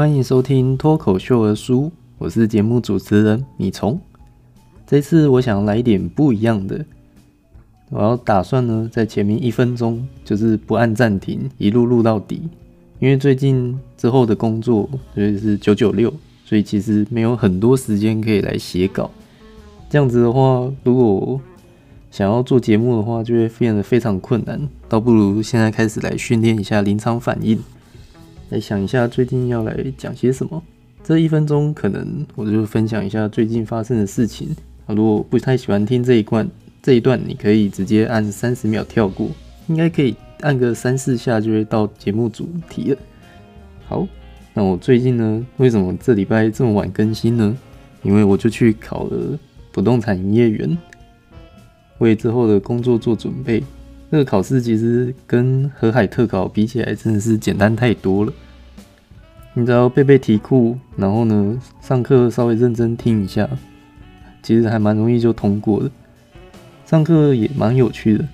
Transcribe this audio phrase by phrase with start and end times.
[0.00, 4.00] 欢迎收听脱口秀的书，我是节目主持人米虫。
[4.86, 6.82] 这次我想来一点不一样的，
[7.90, 12.40] 我要打算呢，在前面一分钟就是不按暂停，一路录到底。
[12.98, 16.10] 因为最近之后的工作所以是九九六，
[16.46, 19.10] 所以其实没有很多时间可以来写稿。
[19.90, 21.38] 这样子的话，如果
[22.10, 24.66] 想要做节目的话，就会变得非常困难。
[24.88, 27.60] 倒不如现在开始来训练一下临场反应，
[28.50, 30.62] 来想一下最近要来讲些什么。
[31.02, 34.48] 这一分钟可能我就分享一下最近发生的事情。
[34.86, 36.48] 啊如果不太喜欢听这一段，
[36.82, 39.28] 这一段你可以直接按三十秒跳过，
[39.68, 42.98] 应该可以按个三四下就会到节目主题了。
[43.86, 44.06] 好，
[44.52, 47.56] 那我最近呢，为什么这礼拜这么晚更新呢？
[48.02, 49.38] 因为我就去考了
[49.70, 50.76] 不动产营业员。
[51.98, 53.62] 为之后的工作做准备。
[54.10, 58.32] 这个考试其实跟河海特考比起来，真的是简单太多了。
[59.60, 63.46] 你只要背背题库，然后呢，上课稍微认真听一下，
[64.42, 65.90] 其实还蛮容易就通过的。
[66.86, 68.26] 上课也蛮有趣的，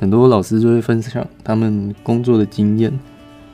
[0.00, 2.92] 很多老师就会分享他们工作的经验，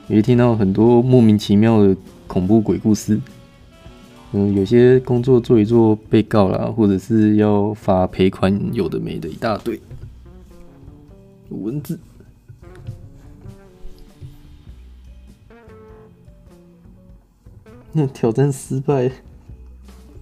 [0.07, 1.95] 也会听到很多莫名其妙的
[2.25, 3.19] 恐怖鬼故事。
[4.31, 9.79] 嗯，有些工作做一做被告啦，或者是要罚赔款，有的没的一大堆。
[11.49, 11.99] 文字，
[17.91, 19.11] 那挑战失败，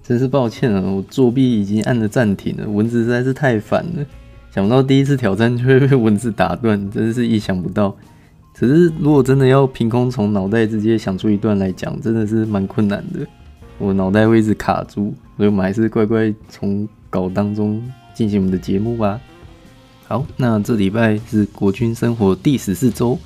[0.04, 0.82] 真是抱歉啊！
[0.82, 4.06] 我作弊已经按了暂停了，文字实在是太烦了。
[4.52, 7.96] 想不到第一次挑战就会被文字打断，真是意想不到。
[8.54, 13.20] 只是如果真的要凭空从脑袋直接想出一段来讲，真的是蛮困难的。
[13.78, 17.84] 我脑袋会一直卡住，所以我们还是乖乖从稿当中
[18.16, 19.20] 进行我们的节目吧。
[20.08, 23.20] 好，那这礼拜是国军生活第十四周。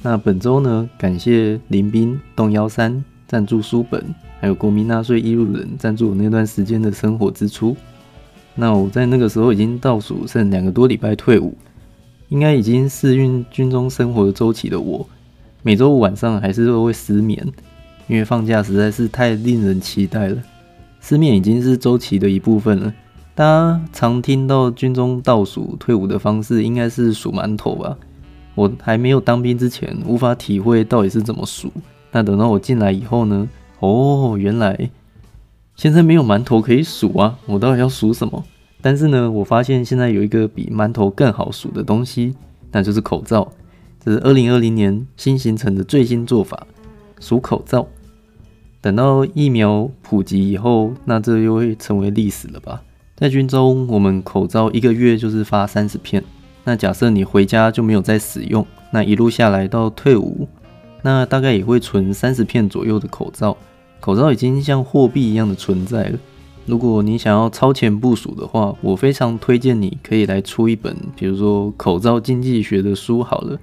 [0.00, 4.04] 那本周呢，感谢林兵、动幺三赞助书本，
[4.42, 7.74] 还有国民纳税义务人赞助我那段时间的生活支出。
[8.54, 11.56] 那我在那个时候已经倒数剩两个多礼拜退伍，
[12.28, 15.08] 应该已经适应军中生活的周期的我，
[15.62, 17.42] 每周五晚上还是会失眠。
[18.06, 20.36] 因为放假实在是太令人期待了，
[21.00, 22.92] 失眠已经是周期的一部分了。
[23.34, 27.96] 大家常听到军中倒数退伍的方式，应该是数馒头吧？
[28.54, 31.72] 我还没有当兵之前，无法体会到底是怎么数。
[32.12, 33.48] 那等到我进来以后呢？
[33.80, 34.90] 哦，原来
[35.74, 37.36] 现在没有馒头可以数啊！
[37.46, 38.44] 我到底要数什么？
[38.80, 42.34] 但是呢，我发现现在有一个比馒头更好数的东西，
[42.70, 43.50] 那就是口罩。
[44.04, 46.66] 这是二零二零年新形成的最新做法。
[47.20, 47.86] 数口罩，
[48.80, 52.82] 等到疫苗普及以后，那这又会成为历史了吧？
[53.14, 56.22] 在军中，我们口罩一个月就是发三十片。
[56.64, 60.48] 那假设你回家就没有再使用，那一路下来到退伍，
[61.02, 63.56] 那大概也会存三十片左右的口罩。
[64.00, 66.18] 口罩已经像货币一样的存在了。
[66.64, 73.58] 如果你想要超前部署的话，我非常推荐你可以来出一本，比如说口罩经济学的书好了。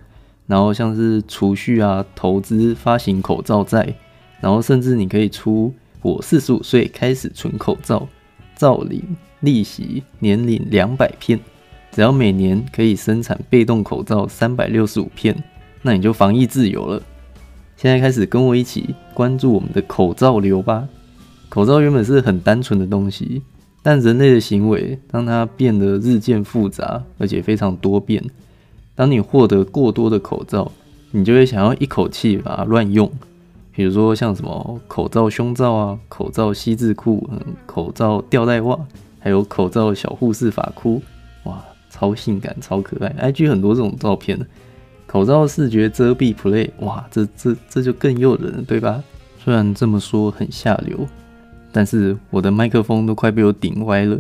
[0.48, 3.94] 然后像是储蓄啊、投资、发行口罩债，
[4.42, 8.08] 然后甚至你可以出我四十五岁开始存口罩，
[8.56, 9.02] 照领
[9.42, 11.40] 利息，年领两百片，
[11.92, 15.36] 只要每年可以生产被动口罩三百六十五片，
[15.82, 17.02] 那你就防疫自由了。
[17.82, 20.86] 现在开始跟我一起关注我们的口罩流吧。
[21.48, 23.42] 口罩原本是很单纯的东西，
[23.82, 28.22] 但人类的行为让它变得日渐复杂，而且非常多变。
[28.96, 30.70] 当你获得过多的口罩，
[31.12, 33.10] 你就会想要一口气把它乱用。
[33.72, 38.78] 比如说像什么口罩胸罩啊、口罩西字裤、嗯、口罩吊带袜，
[39.20, 41.02] 还有口罩小护士法箍，
[41.46, 43.32] 哇，超性感、超可爱。
[43.32, 44.38] IG 很多这种照片，
[45.12, 49.04] 口罩视觉遮蔽 Play，哇，这这这就更诱人了，对吧？
[49.44, 51.00] 虽然这么说很下流，
[51.72, 54.20] 但是我的麦克风都快被我顶歪了。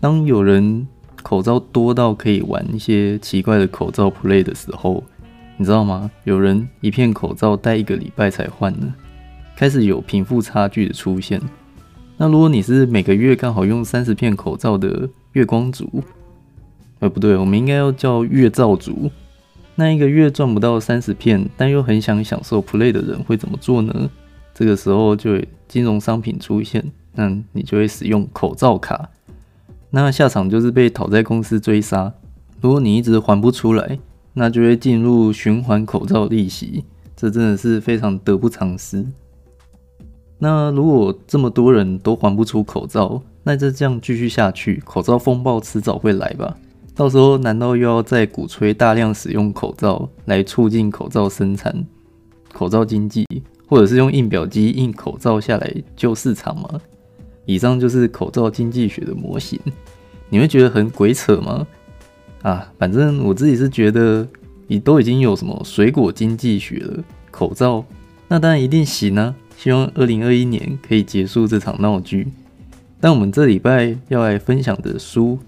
[0.00, 0.88] 当有人
[1.22, 5.04] 口罩多到可以玩一些奇怪的口罩 play 的时候，
[5.58, 6.10] 你知道吗？
[6.24, 8.94] 有人一片口罩戴一个礼拜才换呢，
[9.54, 11.38] 开始有贫富差距的出现。
[12.16, 16.02] 那如果你是每个月刚好用三十片口罩的月光族，
[17.02, 19.10] 呃，不对，我们应该要叫月照族。
[19.74, 24.08] 那一个月赚不到三十片，但又很想享受 play 的人会怎么做呢？
[24.54, 29.10] 这个时候就会金融商品出现，那你就会使用口罩卡。
[29.90, 32.14] 那下场就是被讨债公司追杀。
[32.60, 33.98] 如果你一直还不出来，
[34.34, 36.84] 那就会进入循环口罩利息，
[37.16, 39.04] 这真的是非常得不偿失。
[40.38, 46.56] 那如果这么多人都还不出口罩，那就这样继续下去，口罩风暴迟早会来吧？
[46.94, 51.84] 到时候难道又要再鼓吹大量使用口罩来促进口罩生产？
[52.52, 53.26] 口罩经济，
[53.66, 56.68] 或者是用印表机印口罩下来救市场吗？
[57.46, 59.58] 以上就是口罩经济学的模型，
[60.28, 61.66] 你会觉得很鬼扯吗？
[62.42, 64.28] 啊，反正我自己是觉得，
[64.66, 67.84] 你都已经有什么水果经济学了，口罩
[68.28, 69.34] 那当然一定行啊！
[69.56, 72.28] 希望二零二一年可以结束这场闹剧。
[73.00, 75.38] 但我们这礼拜要来分享的书，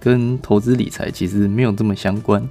[0.00, 2.42] 跟投资理财其实没有这么相关。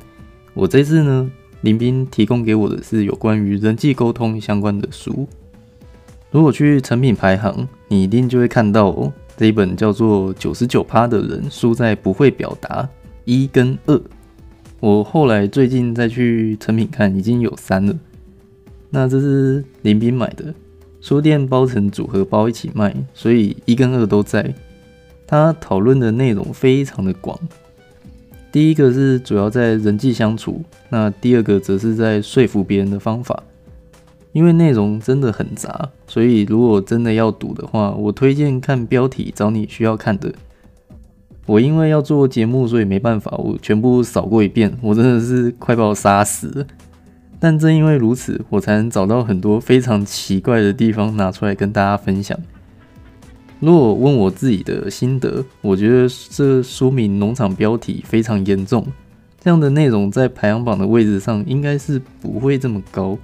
[0.54, 1.30] 我这次呢，
[1.62, 5.28] 林斌提供给我的是有关于人际沟通相关的书。
[6.32, 12.88] 如果去成品排行，你一定就会看到哦，这一本叫做《九十九趴的人输在不会表达
[13.26, 13.96] 一跟二》。
[14.80, 17.94] 我后来最近再去成品看，已经有三了。
[18.92, 20.54] 那这是林斌买的。
[21.02, 24.54] 书店包成组合包一起卖，所以一跟二都在。
[25.30, 27.38] 他讨论的内容非常的广，
[28.52, 33.44] 第一个是主要在人际相处，那第二个则是在说服别人的方法。
[34.32, 40.34] 因为内容真的很杂，所以如果真的要读的话，我推荐看标题找你需要看的。
[41.46, 46.66] 我因为要做节目，所以没办法，我全部扫过一遍，我真的是快把我杀死了。
[47.40, 52.36] 但正因为如此，我才能找到很多非常奇怪的地方拿出来跟大家分享。
[53.60, 58.86] 如果问我自己的心得，我觉得这书名农场标题非常严重，
[59.40, 63.18] 这样的内容在排行榜的位置上应该是不会这么高，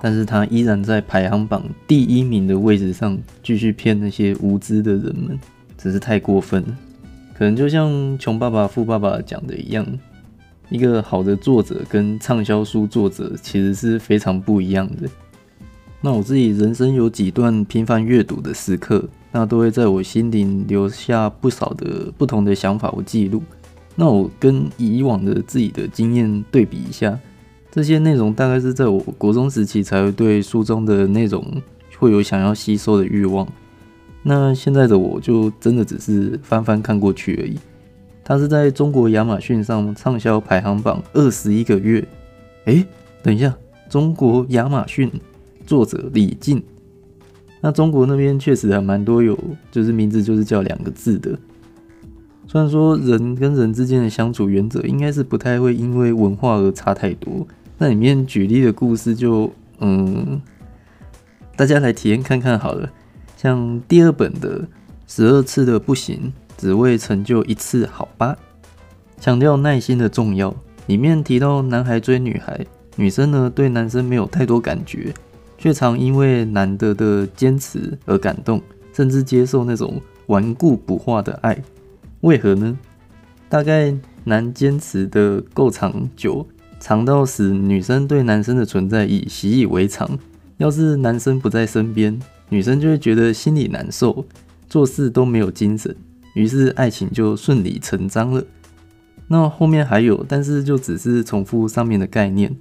[0.00, 5.38] 但是它依然在排行榜第一名的位置上继续骗那些无知的人们，
[5.78, 6.76] 真是太过分了。
[7.34, 9.86] 可能就像《穷爸爸富爸爸》讲的一样。
[10.70, 15.06] 一个好的作者跟畅销书作者其实是非常不一样的。
[16.04, 23.40] 那我自己人生有几段频繁阅读的时刻，那都会在我心里留下不少的不同的想法或记录。
[23.94, 27.16] 那我跟以往的自己的经验对比一下，
[27.70, 31.46] 这些内容大概是在我国中时期才会对书中的内容
[31.96, 33.46] 会有想要吸收的欲望。
[34.24, 37.56] 那现在的我就真的只是翻翻看过去而已。
[38.24, 42.04] 它是在中国亚马逊上畅销排行榜二十一个月。
[42.64, 42.84] 诶，
[43.22, 43.54] 等一下，
[43.88, 45.10] 中国亚马逊
[45.72, 46.62] 作者李静，
[47.62, 49.38] 那中国那边确实还蛮多有，
[49.70, 51.38] 就是名字就是叫两个字的。
[52.46, 57.46] 虽然说人跟人之间的相处原则应该是不太会因为文化而差太多，
[57.78, 60.38] 那里面举例的故事就嗯，
[61.56, 62.90] 大家来体验看看好了。
[63.38, 64.68] 像第二本的
[65.06, 66.30] 十二次的不行。
[66.58, 68.36] 只为成就一次，好吧？
[69.18, 70.54] 强调耐心的重要。
[70.86, 72.64] 里面提到，男孩追女孩，
[72.94, 75.12] 女生呢对男生没有太多感觉，
[75.62, 78.60] 却常因为难得的坚持而感动，
[78.92, 81.56] 甚至接受那种顽固不化的爱。
[82.22, 82.76] 为何呢？
[83.48, 83.94] 大概
[84.24, 86.44] 男坚持的够长久，
[86.80, 90.18] 长到使女生对男生的存在已习以为常。
[90.56, 92.18] 要是男生不在身边，
[92.48, 94.24] 女生就会觉得心里难受，
[94.68, 95.94] 做事都没有精神。
[96.34, 98.42] 于是爱情就顺理成章了。
[99.28, 102.52] 那后面还有，但是就只是重复上面的概念。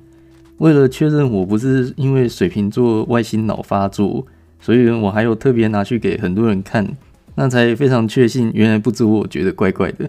[0.61, 4.27] 为了确认我不是因为水瓶座外星脑发作，
[4.59, 6.87] 所以我还有特别拿去给很多人看，
[7.33, 10.07] 那才非常确信原来不止我觉得怪怪的。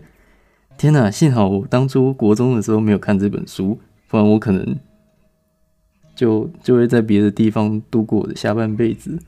[0.77, 3.79] 天哪，幸好我当初国中的时候没有看这本书，
[4.09, 4.77] 不然我可能
[6.15, 9.19] 就就会在别的地方度过我的下半辈子。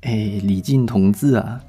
[0.00, 1.60] 哎，李靖同志啊！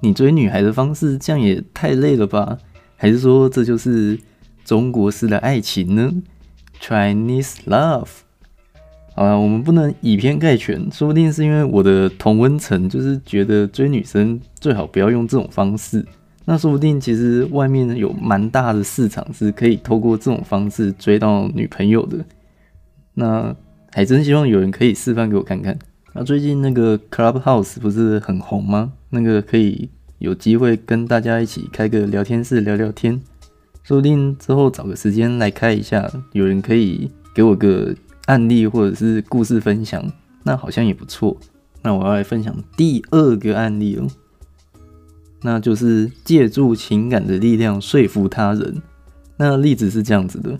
[0.00, 2.56] 你追女孩的方式这样也太累了吧？
[2.96, 4.18] 还是说这就是
[4.64, 6.10] 中国式的爱情呢
[6.80, 8.08] ？Chinese love。
[9.18, 16.04] 好了，我们不能以偏概全，说不定是因为我的同温层就是觉得追女生最好不要用这种方式。
[16.44, 22.22] 那说不定其实外面有蛮大的市场是可以透过这种方式追到女朋友的。
[23.14, 23.56] 那
[23.90, 25.78] 还真希望有人可以示范给我看看。
[26.12, 28.92] 那最近那个 Clubhouse 不是很红吗？
[29.08, 33.18] 那个可以有机会跟大家一起开个聊天室聊聊天，
[33.82, 37.94] 说不定之后找个时间来开一下，有人可以给我个
[38.26, 40.12] 案例或者是故事分享，
[40.44, 41.36] 那好像也不错。
[41.82, 44.06] 那我要来分享第二个案例哦，
[45.42, 48.82] 那就是借助情感的力量说服他人。
[49.36, 50.58] 那例子是这样子的。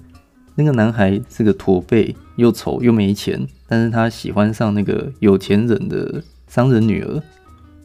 [0.54, 7.22] 那个男孩是个驼背，又丑又没钱，但是他喜欢上那个有钱人的商人女儿。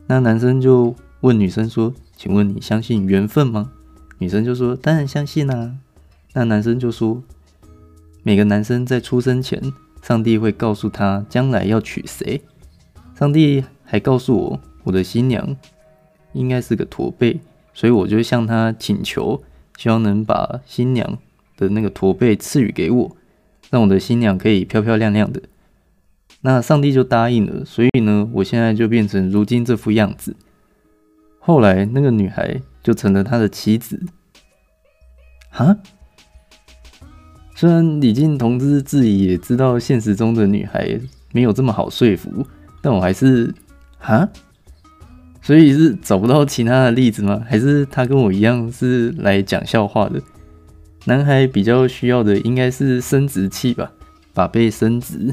[0.07, 3.71] 那男生就问女生说：“请问你相信缘分吗？”
[4.19, 5.75] 女生就说：“当然相信啊。”
[6.33, 7.23] 那男生就说
[8.23, 9.61] ：“每个男生在出生前，
[10.01, 12.41] 上帝会告诉他将来要娶谁。
[13.15, 15.55] 上帝还告诉我，我的新娘
[16.33, 17.39] 应该是个驼背，
[17.73, 19.41] 所以我就向他请求，
[19.77, 21.17] 希望能把新娘。”
[21.57, 23.15] 的那个驼背赐予给我，
[23.69, 25.39] 让我的新娘可以漂漂亮亮的。
[26.41, 30.35] 那上帝就答应了，所以呢，我现在就变成如今这副样子。
[31.37, 34.03] 后来那个女孩就成了他的妻子。
[35.51, 35.77] 哈？
[37.61, 40.99] 虽然李靖同志自己也知道现实中的女孩
[41.31, 42.43] 没有这么好说服，
[42.81, 43.53] 但我还是
[43.99, 44.27] 哈？
[45.43, 47.39] 所以是找不到其他的例子吗？
[47.47, 50.19] 还是他跟我一样是来讲笑话的？
[51.05, 53.91] 男孩比较需要的应该是生殖器吧，
[54.33, 55.31] 把被生殖。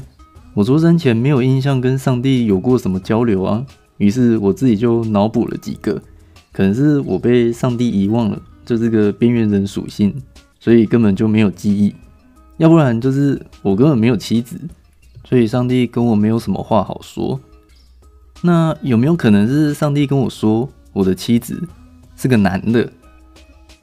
[0.53, 3.65] 我出生前没有印象跟上帝有过什么交流啊，
[3.97, 5.99] 于是我自己就脑补了几个，
[6.51, 10.13] 可能是我被上帝遗忘了，就这个边缘人属性，
[10.59, 11.91] 所以根本就没有记忆；
[12.59, 14.59] 要不然就是我根本没有妻子，
[15.23, 17.39] 所以上帝跟我没有什么话好说。
[18.41, 21.65] 那有没有可能是上帝跟我说，我的妻子
[22.17, 22.91] 是个男的？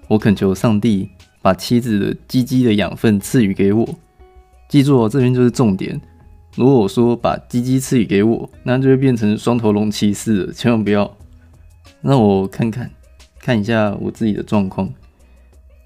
[0.09, 1.09] 我恳求上帝
[1.41, 3.89] 把妻子的鸡鸡的养分赐予给我。
[4.69, 5.99] 记住哦，这边就是重点。
[6.55, 11.11] 如果我说把鸡鸡赐予给我，那就会变成双头龙骑士了，千万不要。
[12.03, 12.91] 让我看看，
[13.41, 14.93] 看一下我自己的状况。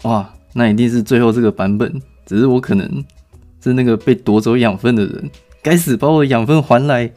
[0.02, 3.04] 哇，那一定是最后这个版本，只是我可能
[3.60, 5.28] 是那个被夺走养分的人，
[5.60, 7.10] 该死，把我养分还来。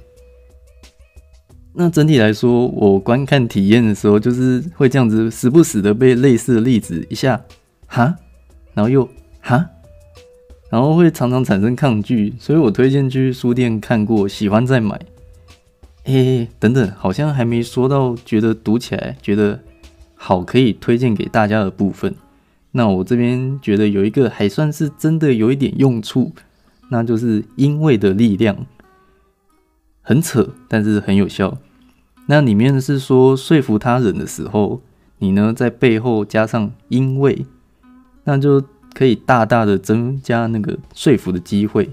[1.76, 7.40] 那整体来说，我观看体验的时候，就是会这样子，时不时的被类似的例子一下，
[7.86, 8.16] 哈，
[8.74, 9.08] 然后又
[9.40, 9.70] 哈。
[10.72, 15.00] 然后会常常产生抗拒，所以我推荐去书店看过，喜欢再买。
[16.04, 19.60] 嘿嘿，等等，好像还没说到觉得读起来觉得
[20.16, 22.16] 好可以推荐给大家的部分。
[22.74, 26.34] 那我这边觉得有一个还算是真的有一点用处，
[26.90, 28.66] 那就是因为的力量，
[30.02, 31.58] 很扯，但是很有效。
[32.26, 34.82] 那里面是说说服他人的时候，
[35.20, 37.46] 你呢在背后加上因为，
[38.26, 38.62] 那就。
[38.96, 41.90] 可以大大的增加那个说服的机会，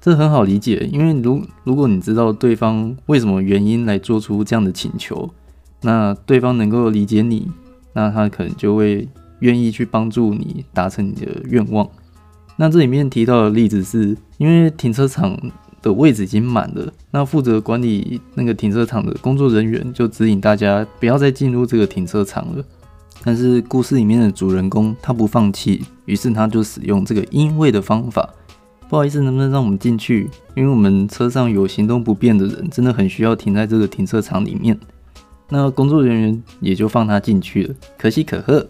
[0.00, 5.28] 这很好理解，因为如如果你知道对方为什么原因来做出这样的请求，
[5.82, 7.52] 那对方能够理解你，
[7.92, 9.06] 那他可能就会
[9.42, 11.88] 愿意去帮助你达成你的愿望。
[12.56, 15.36] 那这里面提到的例子是，因为停车场
[15.80, 22.64] 的位置已经满了，那负责管理那个停车场的工作人员就指引大家不要再进入这个停车场了。
[23.24, 28.28] 但是故事里面的主人公他不放弃，于是他就使用这个因为的方法。
[28.88, 30.28] 不好意思，能不能让我们进去？
[30.54, 34.78] 因为我们车上有行动不便的人，真的很需要停在这个停车场里面。
[35.48, 38.66] 那工作人员也就放他进去了，可喜可贺。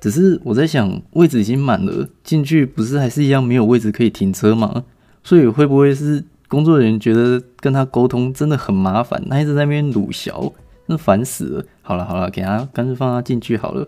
[0.00, 4.84] 只是我在想，位置已经满了，进去不是还是一样没有位置可以停车吗？
[5.24, 10.52] 所以会不会是工作人员觉得跟他沟通真的很麻烦，他一直在那边鲁小？
[10.90, 11.64] 那烦死了！
[11.82, 13.86] 好了好了，给他干脆放他进去好了。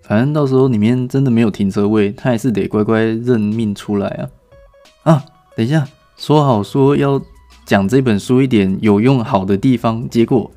[0.00, 5.12] 反正到时候里面真的没有停车位，他还是得乖乖认命出来啊！
[5.12, 5.24] 啊，
[5.54, 5.86] 等一下，
[6.16, 7.20] 说好说要
[7.66, 10.50] 讲这本书一点有用好的地方，结果，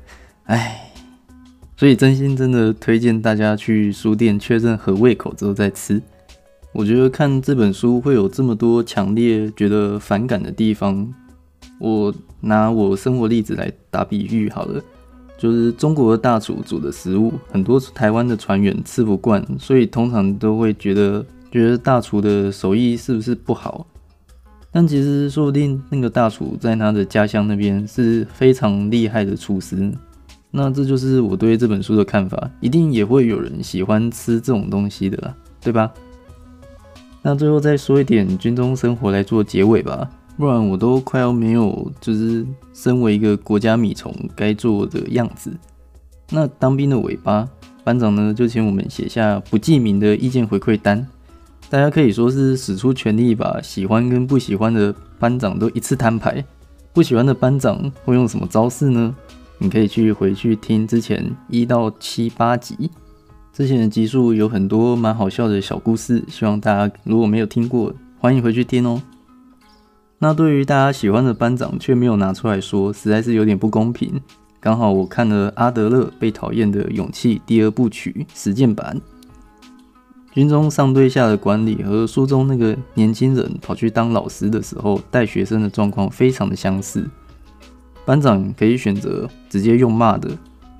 [0.44, 0.91] 唉，
[1.82, 6.00] 所以真心真的推荐大家去书店确认合胃口之后再吃。
[6.70, 11.12] 我觉得看这本书会有这么多强烈觉得反感的地方，
[11.80, 14.80] 我拿我生活例子来打比喻好了。
[15.36, 23.84] 就是中国的大厨煮的食物，很多台湾的船员吃不惯，所以通常都会觉得觉得大厨的手艺是不是不好？
[24.70, 29.92] 但其实说不定那个大厨在他的家乡那边是非常厉害的厨师。
[30.54, 35.90] 那这就是我对这本书的看法，一定也会有人喜欢吃这种东西的啦，对吧？
[37.22, 40.08] 那最后再说一点军中生活来做结尾吧。
[40.36, 42.44] 不然我都快要没有，就是
[42.74, 45.50] 身为一个国家米虫该做的样子。
[46.30, 47.48] 那当兵的尾巴，
[47.84, 51.06] 班长呢就请我们写下不记名的意见回馈单。
[51.70, 56.44] 大家可以说是使出全力把喜欢跟不喜欢的班长都一次摊牌。
[56.92, 59.14] 不喜欢的班长会用什么招式呢？
[59.62, 62.90] 你可以去回去听之前一到七八集，
[63.52, 69.00] 之前的集数有很多蛮好笑的小故事，希望大家如果没有听过，欢迎回去听哦。
[70.18, 74.20] 那对于大家喜欢的班长却没有拿出来说，实在是有点不公平。
[74.58, 79.00] 刚好我看了阿德勒《被讨厌的勇气》第二部曲实践版，
[80.32, 87.08] 军中上对下的管理和书中那个年轻人跑去当老师的时候带学生的状况非常的相似。
[88.04, 90.28] 班长可以选择直接用骂的，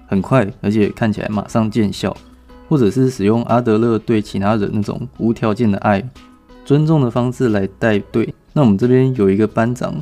[0.07, 2.17] 很快而且看起来马上见效，
[2.69, 6.02] 或者是使用阿德勒对其他人那种无条件的爱、
[6.64, 8.35] 尊重的方式来带队。
[8.52, 9.95] 那我们这边有一个班长，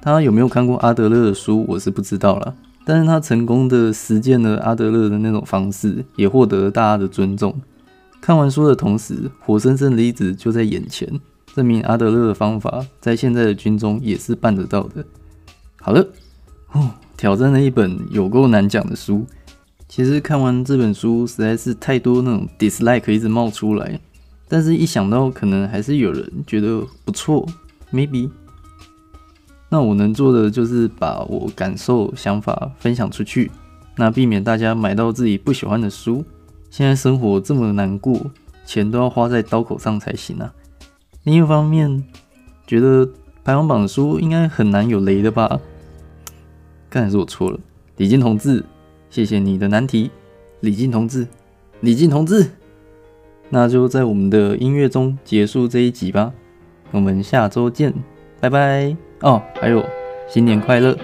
[0.00, 2.54] 他有没有看过阿德勒的书，我是不知道啦。
[2.86, 7.54] 但是他成功的实践了阿德勒的那种方式，也获得了大家的尊重。
[8.20, 11.08] 看完书的同时，活生生的例子就在眼前。
[11.54, 15.04] 证明阿德勒的方法在现在的军中也是办得到的。
[15.80, 16.04] 好了，
[16.74, 19.24] 哦，挑战了一本有够难讲的书。
[19.88, 23.98] 其实看完这本书，实在是太多那种 dislike 一直冒出来。
[24.48, 27.46] 但是，一想到可能还是有人觉得不错
[27.92, 28.28] ，maybe，
[29.68, 33.50] 那我能做的就是把我感受、想法分享出去，
[33.96, 36.24] 那避免大家买到自己不喜欢的书。
[36.70, 38.20] 现在生活这么难过，
[38.66, 40.52] 钱都要花在刀口上才行啊。
[41.22, 42.04] 另一方面，
[42.66, 43.08] 觉得
[43.44, 45.60] 排行榜的书应该很难有雷的吧？
[46.94, 47.58] 看来是我错了，
[47.96, 48.64] 李靖同志。
[49.10, 50.12] 谢谢你的难题，
[50.60, 51.26] 李靖同志，
[51.80, 52.46] 李靖同志，
[53.48, 56.32] 那就在我们的音乐中结束这一集吧。
[56.92, 57.92] 我们下周见，
[58.40, 58.96] 拜拜。
[59.22, 59.84] 哦，还有
[60.28, 60.96] 新年快乐。